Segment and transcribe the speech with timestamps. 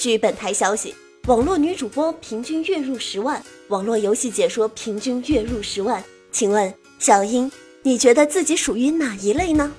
[0.00, 0.94] 据本台消息，
[1.26, 6.02] 网络女主播平均月入十万，网络游戏解说平均月入十万。
[6.32, 7.52] 请问小英，
[7.82, 9.70] 你觉得自己属于哪一类呢？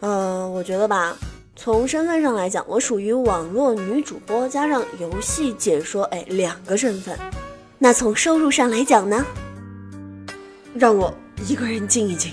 [0.00, 1.16] 呃，我觉得吧，
[1.56, 7.18] 从身份上来讲，我属于网络女主播加上游戏解说，哎，两个身份。
[7.78, 9.24] 那从收入上来讲呢？
[10.74, 11.10] 让我
[11.48, 12.30] 一个人静一静。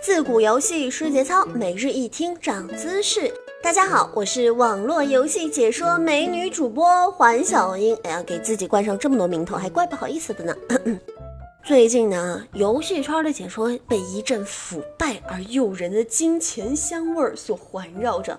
[0.00, 3.34] 自古游戏失节操，每日一听长姿势。
[3.64, 7.96] 大家好，我是网络游戏解说美女主播环小英。
[8.04, 10.54] 哎呀，给自己冠上这么多名头，还怪不好意思的呢。
[11.64, 18.38] 最近呢，游戏圈的解说被一阵腐败而诱人的金钱香味儿所环绕着。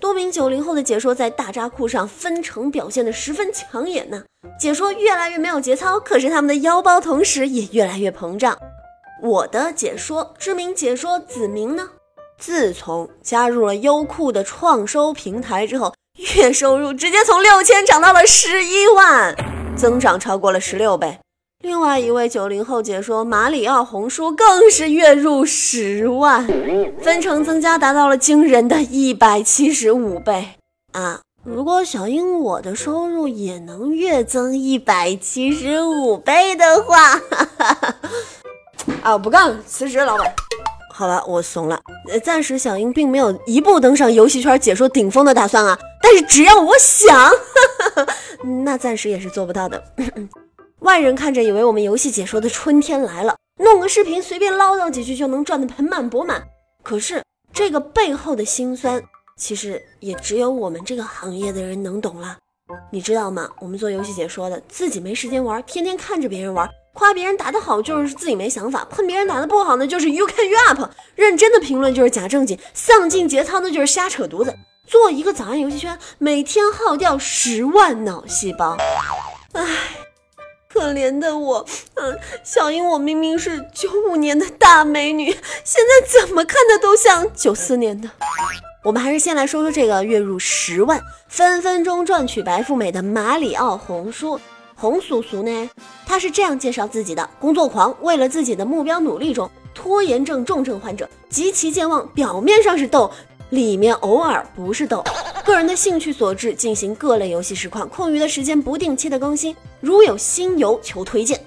[0.00, 4.24] 多名九零后的解说在大扎库上分成表现的十分抢眼呢。
[4.58, 8.58] 解说越来越没有节操，可是他们的腰包同时也越来越膨胀。
[9.22, 11.88] 我的解说，知名解说子明呢，
[12.38, 15.94] 自从加入了优酷的创收平台之后，
[16.36, 19.34] 月收入直接从六千涨到了十一万，
[19.76, 21.18] 增长超过了十六倍。
[21.62, 26.46] 另外一位九零后解说马里奥红叔更是月入十万，
[27.00, 30.50] 分成增加达到了惊人的一百七十五倍
[30.92, 31.20] 啊！
[31.42, 37.94] 如果小英我的收入也能月增一百七十五倍的话，哈哈哈
[39.02, 40.43] 啊，我不干了，辞职，老板。
[40.96, 41.80] 好了，我怂了。
[42.22, 47.32] 暂时小英并没有一步登上游戏圈解说顶峰的打算啊，但是只要我想，
[48.64, 49.82] 那暂时也是做不到的。
[50.78, 56.40] 外人看着以为我们游戏解说的春天来了，弄个视频随便唠叨几句就能赚得盆满钵满。
[56.84, 57.20] 可是
[57.52, 59.02] 这个背后的辛酸，
[59.36, 62.38] 其实也只有我们这个行业的人能懂了。
[62.92, 63.50] 你知道吗？
[63.58, 70.80] 我们做游戏解说的，自己没时间玩，天天看着别人玩，夸别人打得好就是自己没想法，喷别人打得不好呢就是 you can you up，
[71.14, 74.56] 认真的评论就是假正经，丧尽节操的就是瞎扯犊子。
[74.86, 78.78] 做一个早安游戏圈，每天耗掉十万脑细胞，
[79.52, 79.66] 唉。
[80.72, 88.10] 可怜的我，嗯，小英，我明明是九五年的大美女，现在怎么看的都像九四年的。
[88.82, 94.40] 我们还是先来说说这个月入十万、分分钟赚取白富美的马里奥红书
[94.74, 95.70] 红叔叔呢？
[96.06, 103.10] 他是这样介绍自己的：工作狂，为了自己的目标努力中，拖延症重症患者，极其健忘，表面上是逗。
[103.50, 105.04] 里面偶尔不是逗，
[105.44, 111.38] 个人的兴趣所致进行各类游戏实况，空余的时间不定期的更新，如有新游求推荐。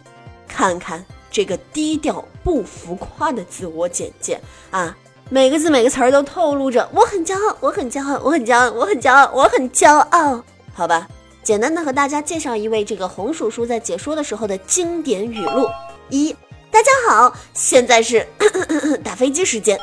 [0.47, 4.39] 看看这个低调不浮夸的自我简介
[4.71, 4.95] 啊，
[5.29, 10.43] 每个字每个词儿都透露着我很骄傲，我很骄傲，我很骄傲，我很骄傲，我很骄傲。
[10.73, 11.09] 好吧，
[11.47, 15.65] 简单的和大家介绍一位这个红叔叔在解说的时候的经典语录：
[16.09, 16.35] 一，
[16.69, 18.27] 大家好，现在是
[19.01, 19.79] 打飞机时间。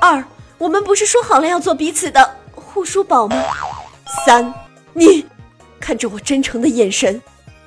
[0.00, 0.24] 二。
[0.58, 3.36] 我们不是说好了要做彼此的护舒宝吗？
[4.24, 4.54] 三，
[4.92, 5.26] 你
[5.80, 7.20] 看着我真诚的眼神，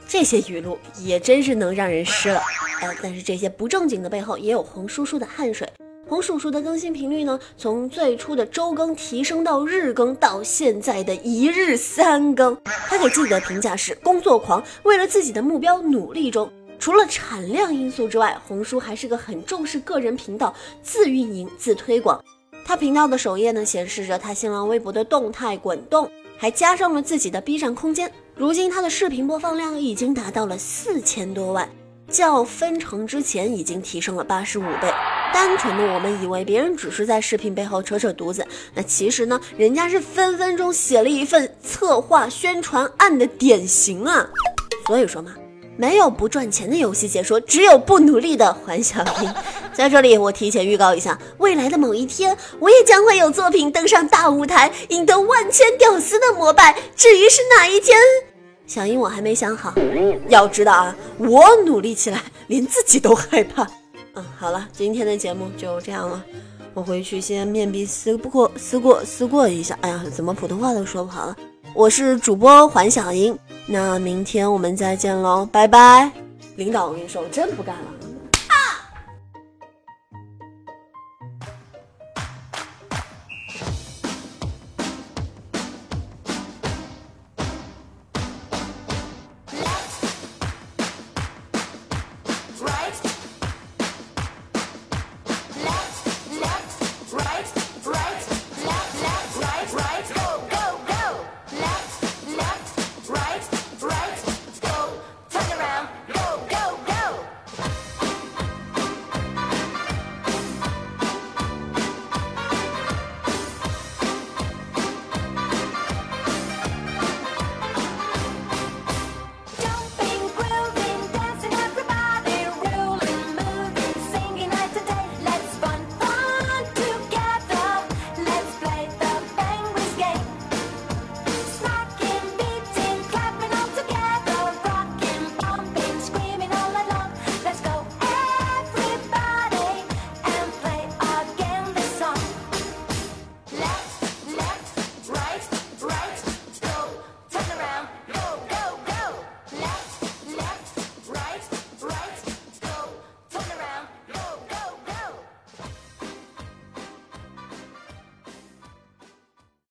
[0.07, 2.41] 这些语录也真是能让人湿了。
[2.79, 5.69] 呃，但是这些不正经的背后也有红叔叔的汗水。
[6.07, 12.57] 红叔叔的更新频率呢，从最初的周更提升到日更，到现在的一日三更。
[12.65, 16.51] 他给自己的评价是工作狂，为了自己的目标努力中。
[16.79, 22.21] 除了产量因素之外，红叔还是个很重视个人频道，自运营自推广。
[22.65, 28.11] 他频道的首页呢，显示着他新浪微博的动态滚动，还加上了自己的 B 站空间。
[28.35, 31.69] 如今他的视频播放量已经达到了四千多万，
[32.09, 34.91] 较分成之前已经提升了八十五倍。
[35.33, 44.29] 单纯的我们以为别人只是在视频背后扯扯犊子，那其实呢，人家是分分钟写了一份策划宣传案的典型啊。
[44.85, 45.33] 所以说嘛。
[45.77, 49.33] 没有不赚钱的游戏解说，只有不努力的黄小英。
[49.73, 56.77] 在这里，我提前预告一下，未来的某一天，我也将会有作品登上大舞台，赢得万千屌丝的膜拜。
[56.95, 57.97] 至于是哪一天，
[58.67, 59.73] 小英我还没想好。
[60.27, 63.67] 要知道啊，我努力起来，连自己都害怕。
[64.41, 66.25] 好了，今天的节目就这样了，
[66.73, 69.77] 我回去先面壁思过、思过、思过一下。
[69.81, 71.35] 哎呀，怎么普通话都说不好了。
[71.75, 76.11] 我是主播环小英，那明天我们再见喽，拜拜。
[76.55, 78.00] 领导，我跟你说，我真不干了。